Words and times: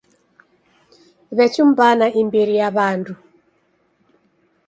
W'echumbana 1.35 2.05
imbiri 2.21 2.53
ya 2.59 2.69
w'andu. 2.75 3.13